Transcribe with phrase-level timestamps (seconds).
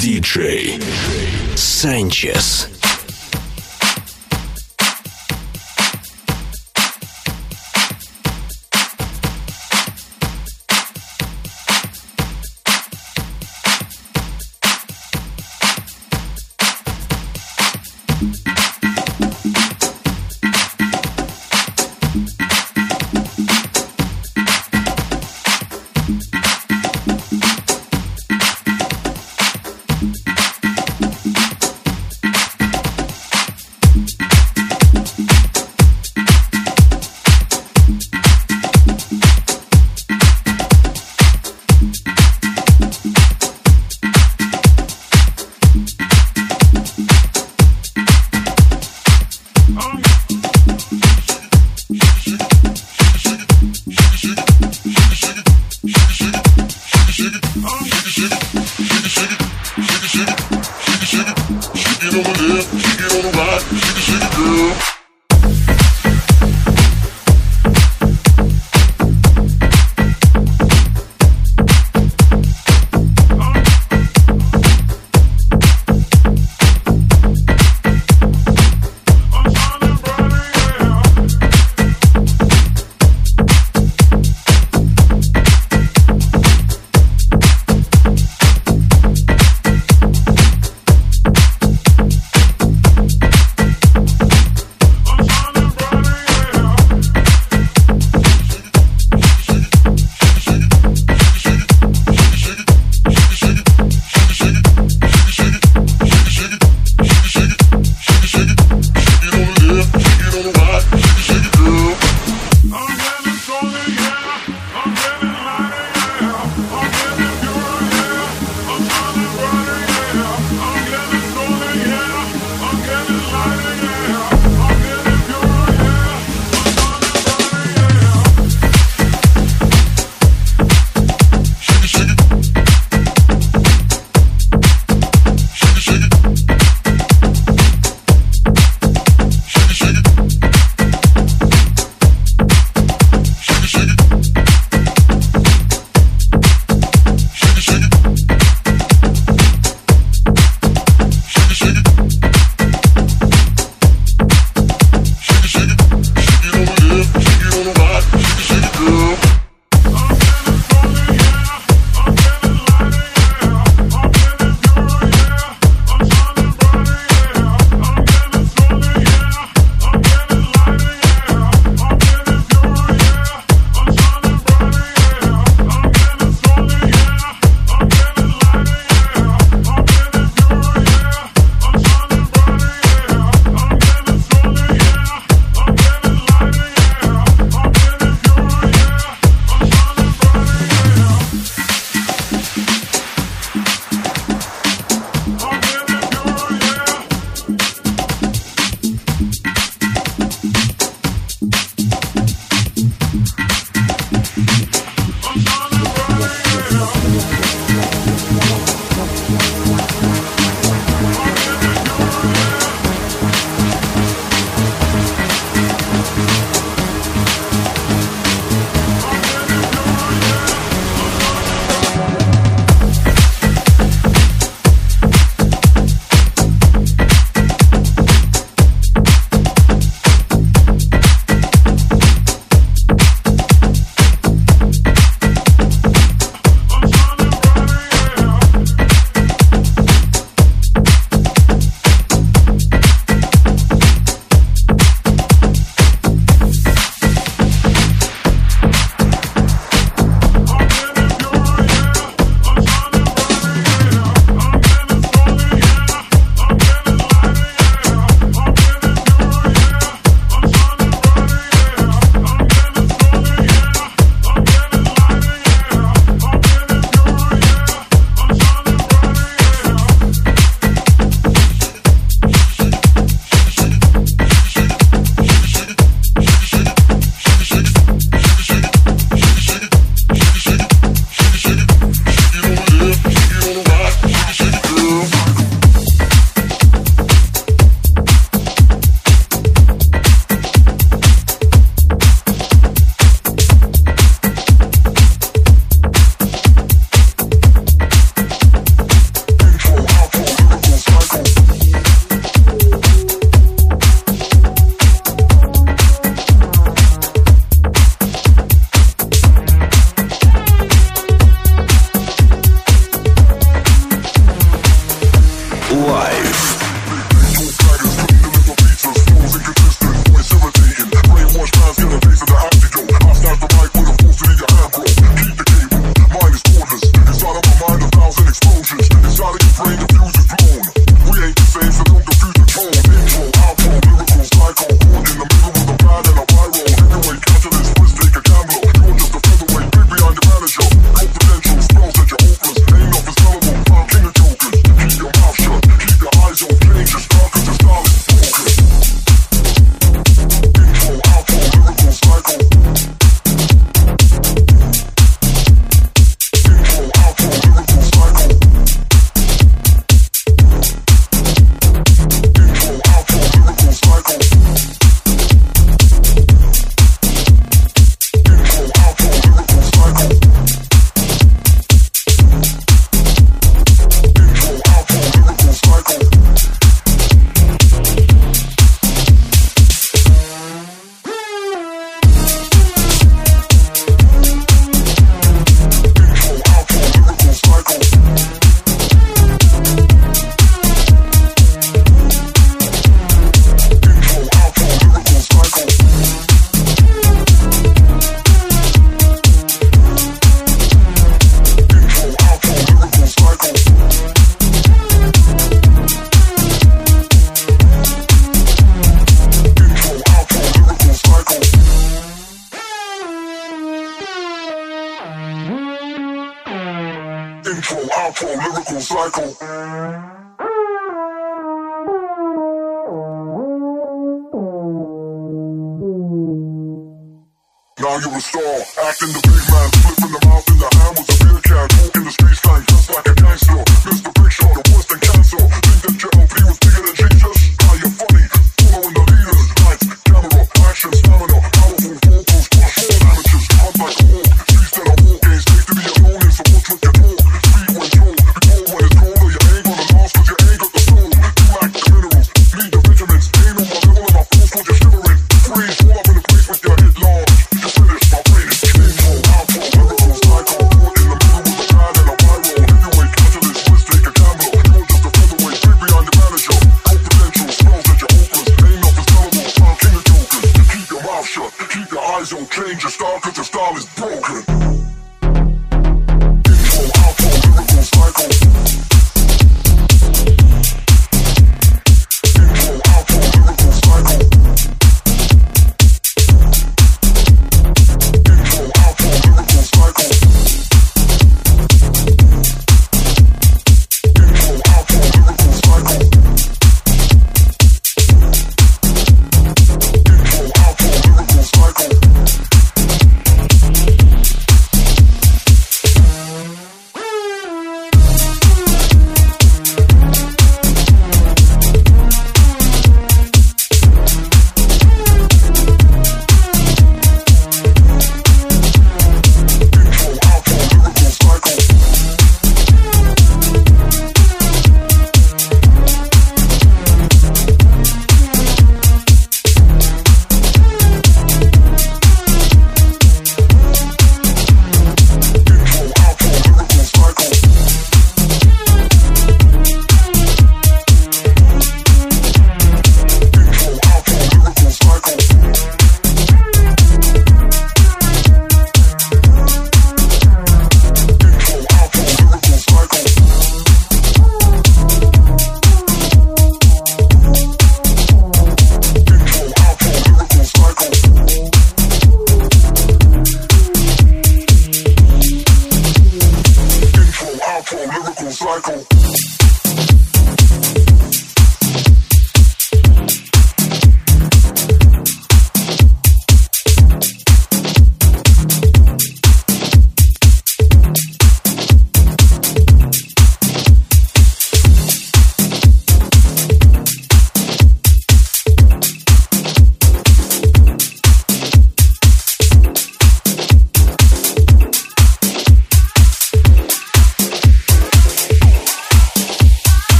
[0.00, 0.78] диджей
[1.54, 2.68] Санчес.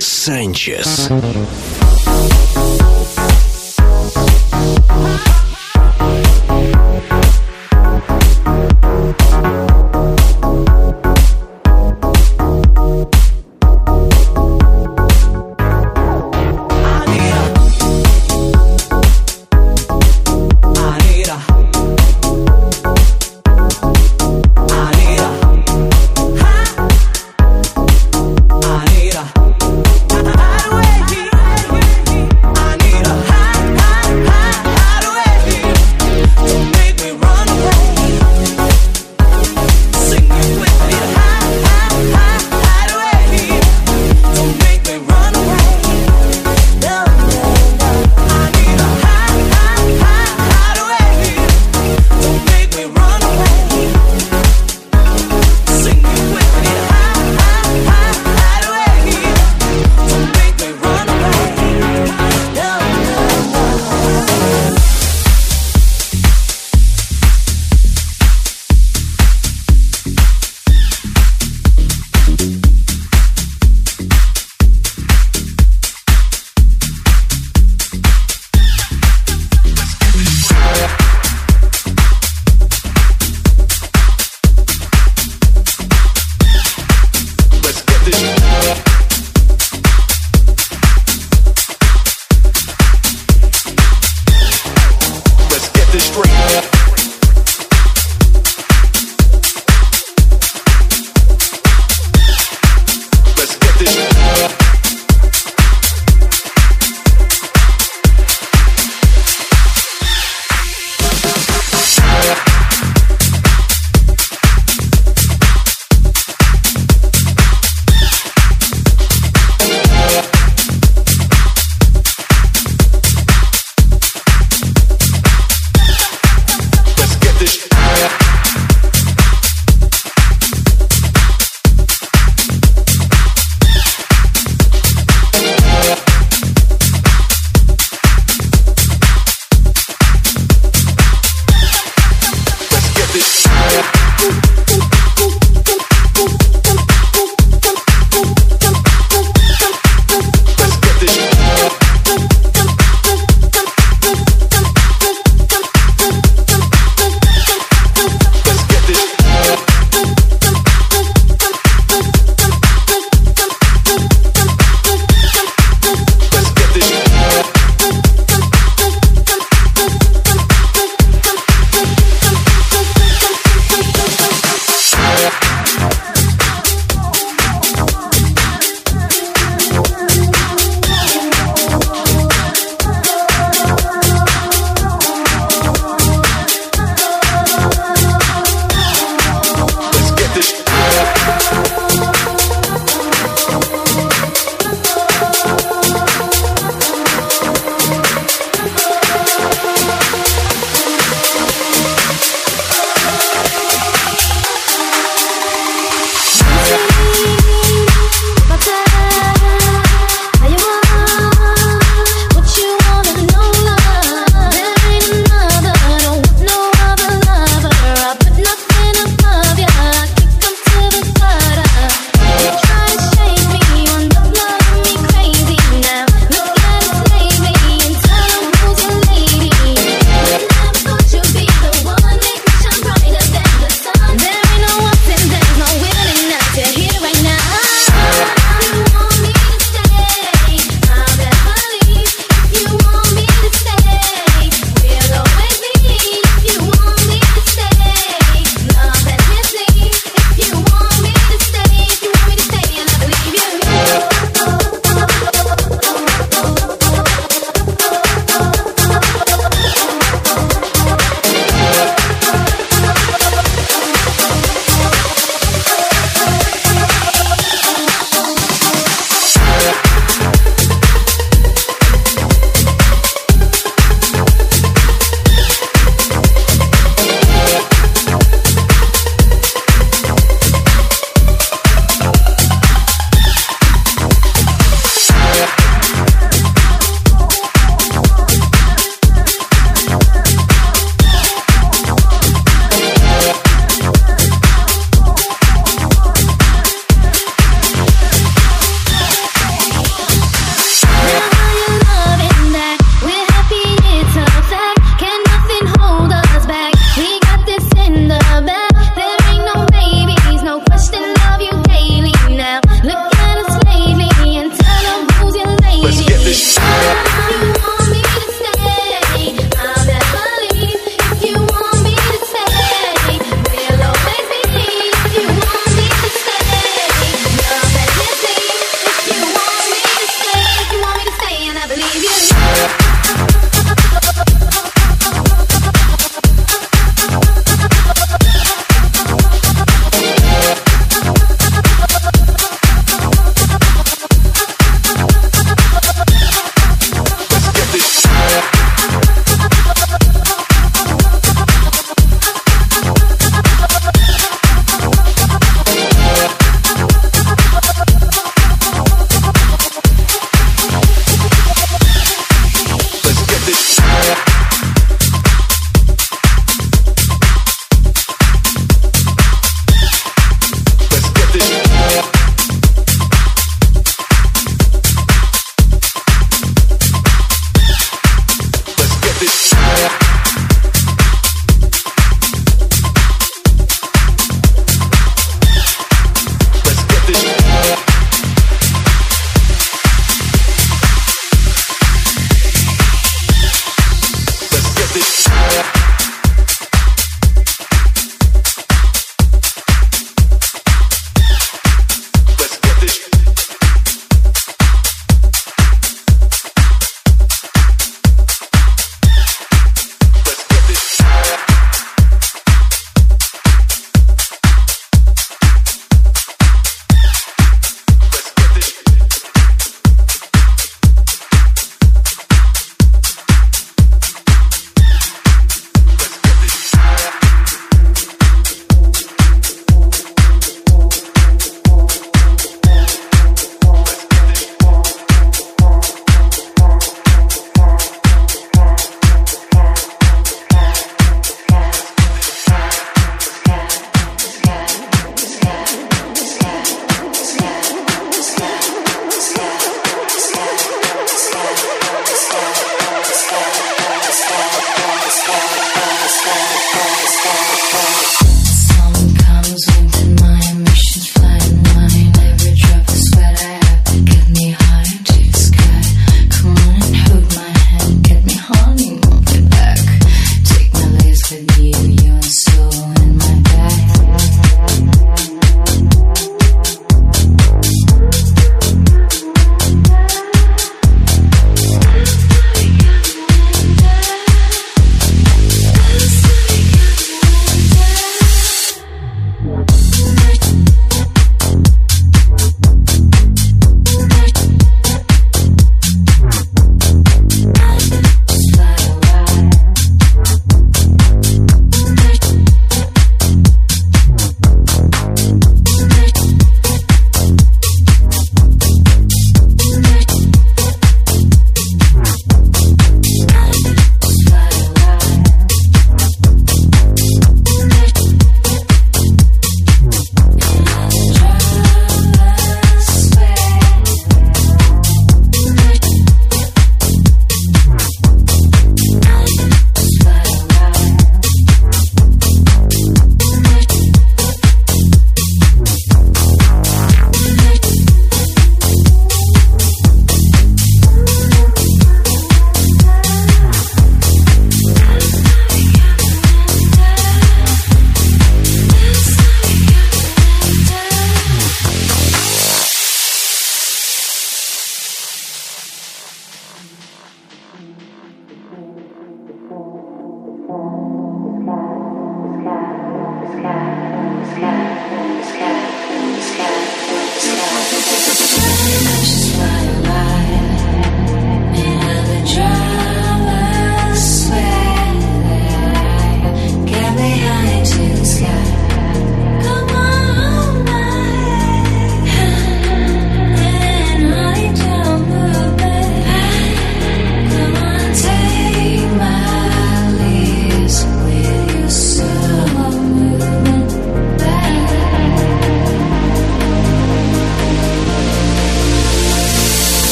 [0.00, 1.08] Санчес.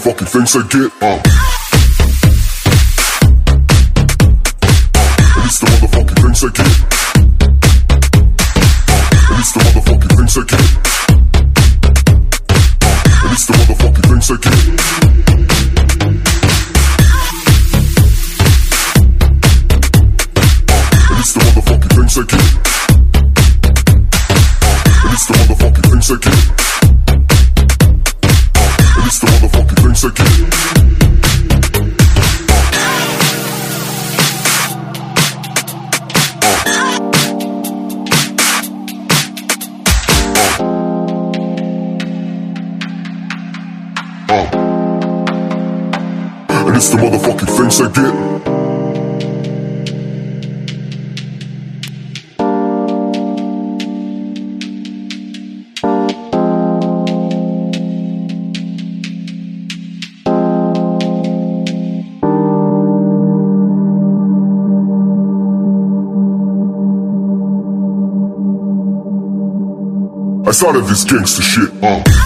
[0.00, 0.92] motherfucking things I get.
[1.02, 1.29] Uh.
[70.60, 72.19] Started this gangster shit, uh.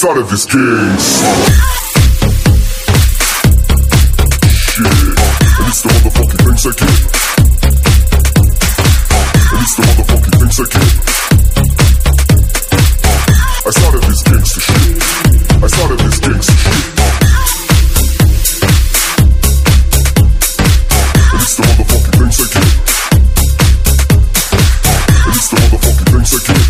[0.00, 0.96] I started this gangsta
[4.48, 4.80] shit.
[4.80, 7.00] And it's the motherfucking things I get.
[9.52, 10.92] And it's the motherfucking things I get.
[13.66, 14.96] I started this gangster shit.
[15.60, 16.84] I started this gangster shit.
[21.28, 22.72] And it's the motherfucking things I get.
[25.26, 26.69] And it's the motherfucking things I get.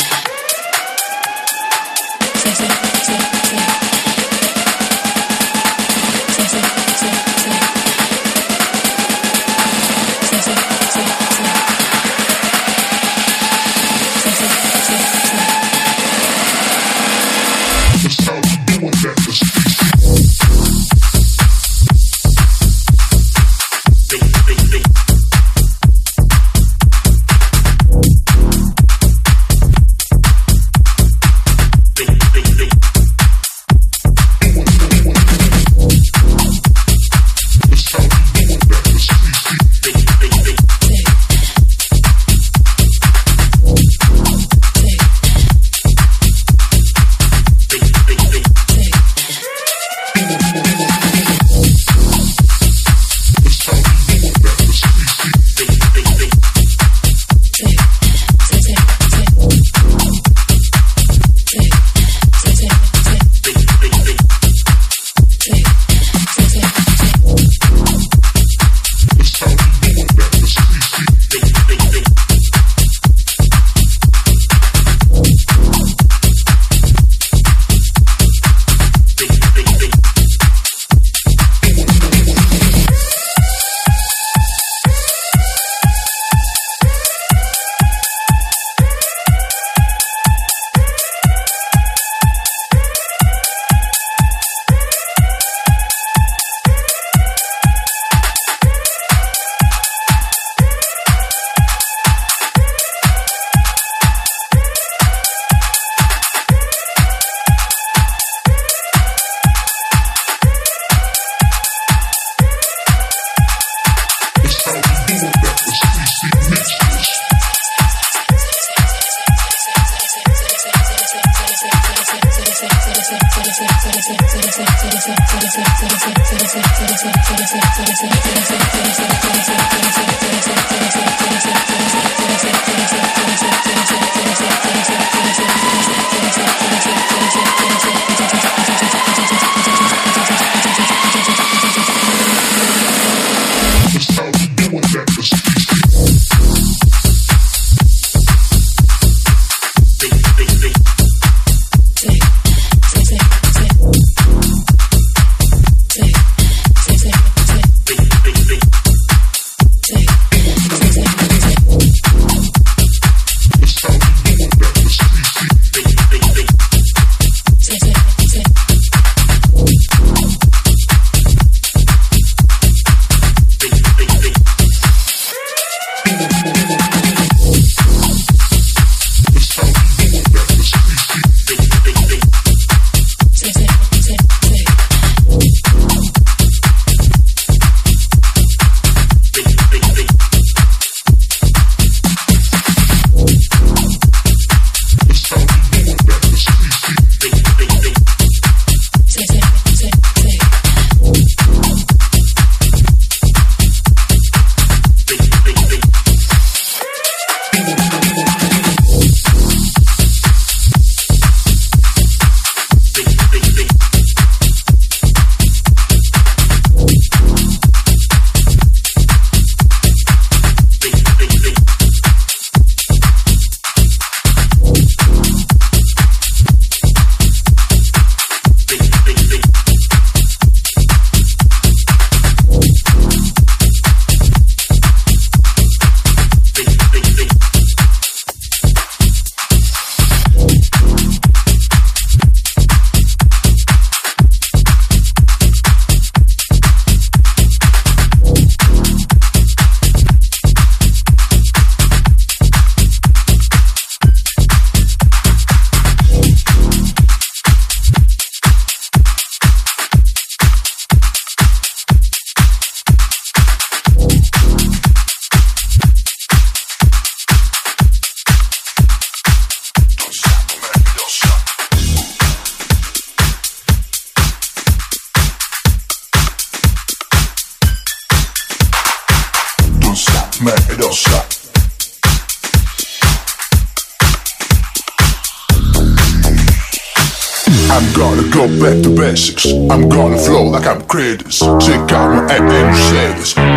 [290.61, 291.39] like I'm creators.
[291.39, 292.75] Check out my app and.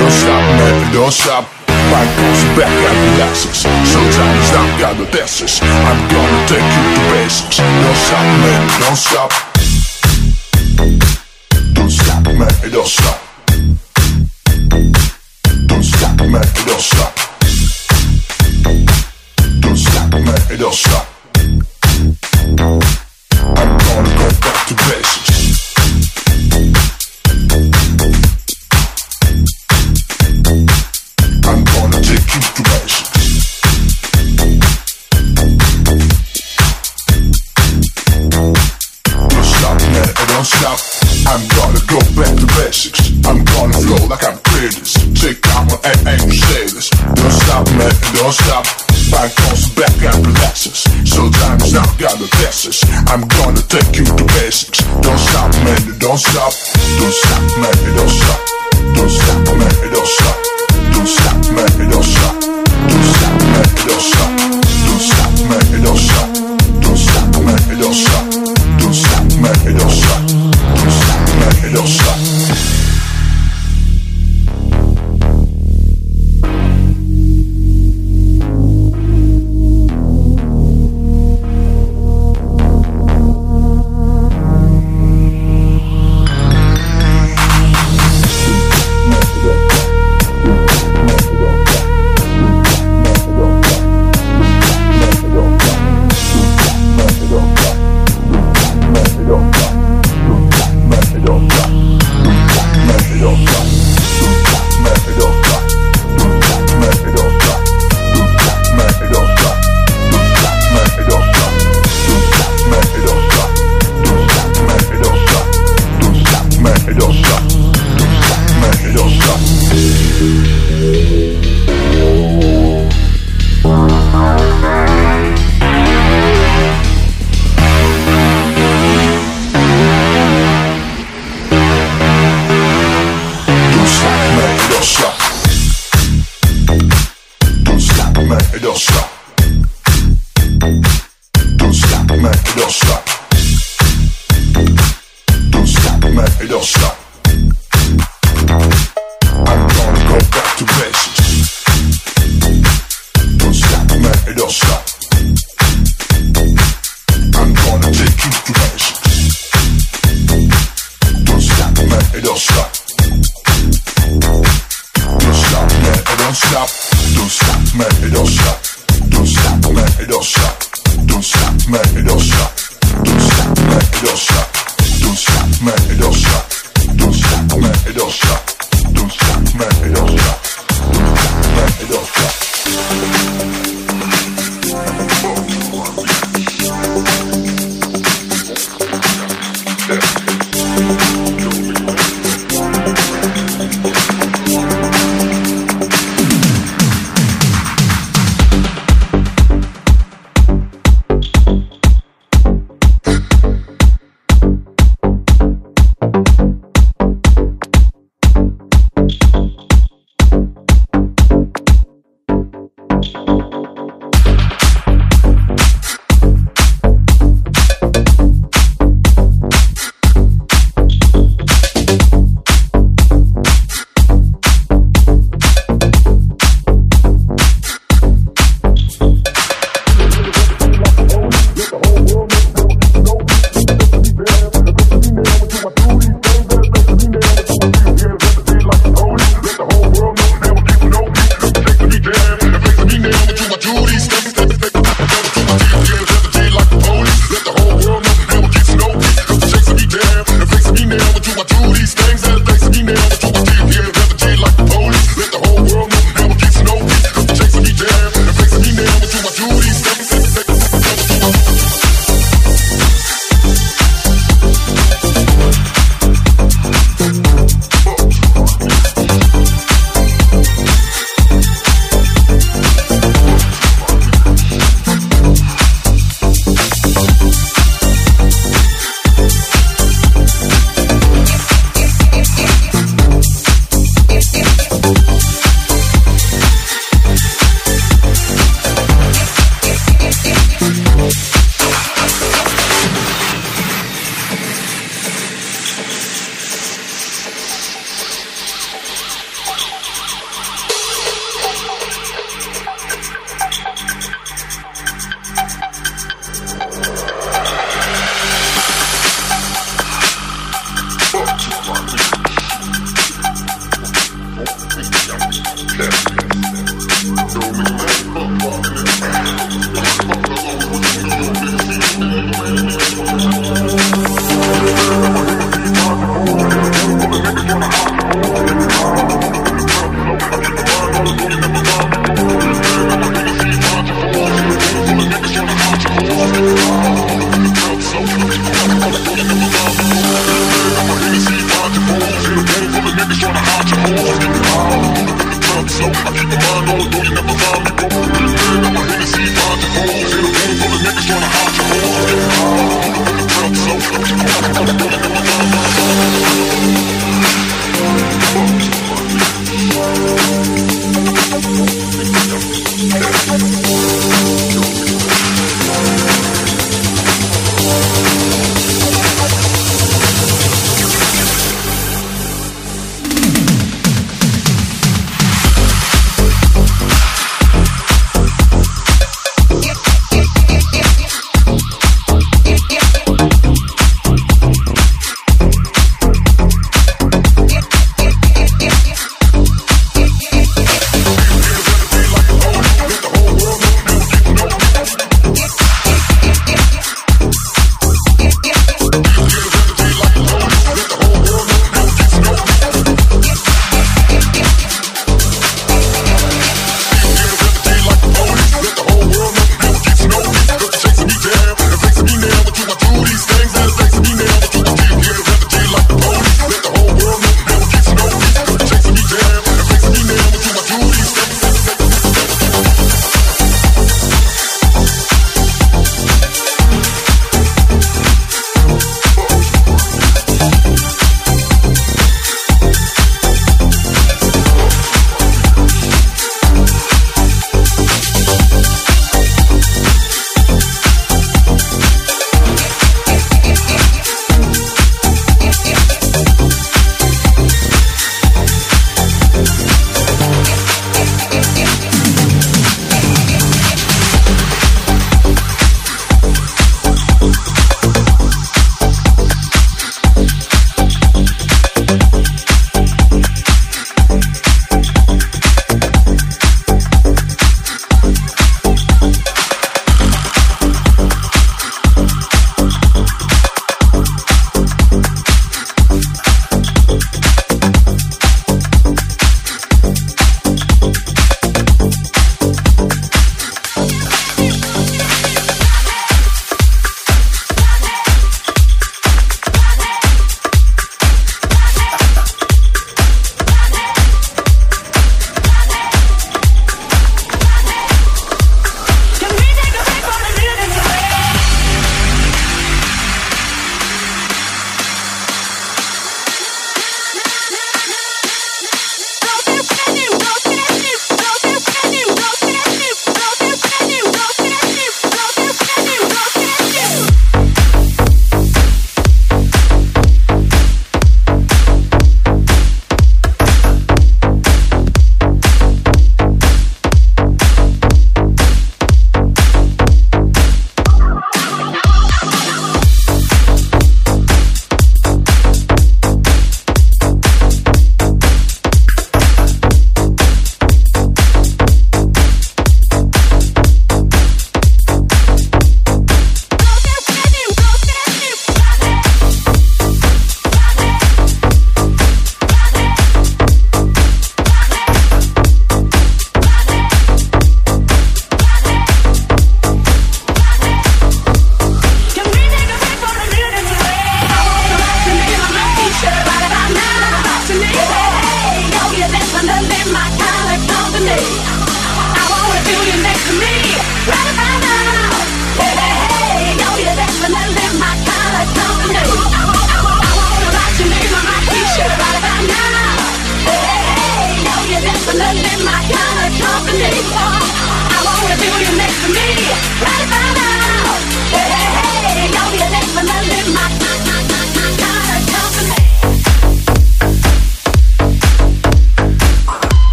[0.00, 1.44] Don't stop, man, don't stop.
[1.68, 3.58] My goes back at the relaxes.
[3.92, 5.62] Sometimes I've got the basics.
[5.62, 7.56] I'm gonna take you to basics.
[7.58, 9.30] Don't stop, man, don't stop.
[11.74, 13.18] Don't stop, man, don't stop.
[15.66, 17.12] Don't stop, man, don't stop.
[19.60, 21.15] Don't stop, man, don't stop.
[41.26, 43.10] I'm gonna go back to basics.
[43.26, 44.94] I'm gonna flow like I'm creators.
[45.18, 46.88] Take out my and you say this.
[46.90, 48.64] Don't stop, man, don't stop.
[49.10, 50.86] Back goes back and relaxes.
[51.02, 52.86] Sometimes I've got the basics.
[53.10, 54.86] I'm gonna take you to basics.
[55.02, 56.52] Don't stop, man, don't stop.
[56.98, 58.40] Don't stop, man, don't stop.
[58.94, 60.36] Don't stop, man, don't stop.
[60.94, 62.34] Don't stop, man, don't stop.
[62.86, 64.30] Don't stop, man, don't stop.
[64.86, 66.28] Don't stop, man, don't stop.
[66.82, 68.25] Don't stop, man, don't stop.
[71.66, 72.15] No don't.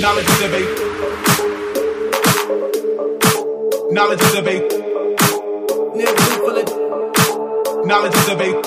[0.00, 0.74] Knowledge is a vape.
[3.92, 4.70] Knowledge is a vape.
[7.86, 8.62] Knowledge is a vape.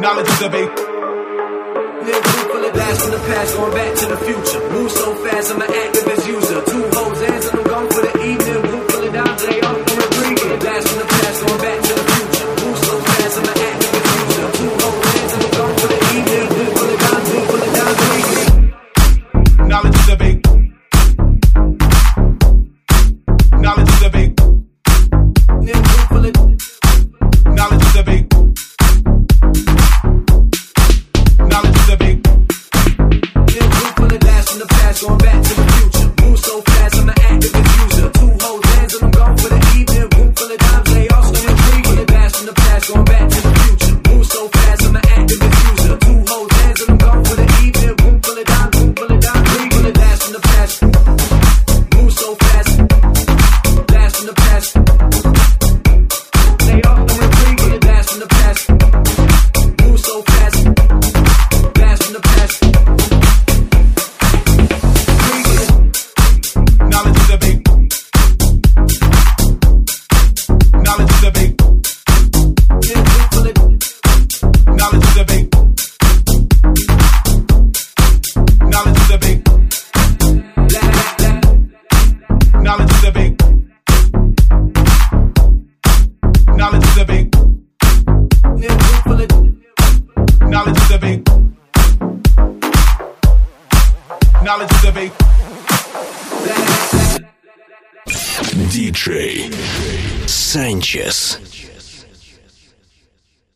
[0.00, 0.76] Knowledge is a vape.
[2.72, 4.60] Blast from the past, going back to the future.
[4.70, 6.62] Move so fast, I'm an activist user.
[6.66, 8.69] Two hoes answering, I'm gone for the evening.